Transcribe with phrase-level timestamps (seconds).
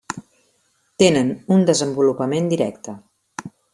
[1.03, 2.97] Tenen un desenvolupament directe.